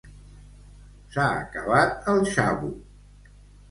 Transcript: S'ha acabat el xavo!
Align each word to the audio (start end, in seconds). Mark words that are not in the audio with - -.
S'ha 1.13 1.27
acabat 1.43 2.13
el 2.17 2.29
xavo! 2.35 2.77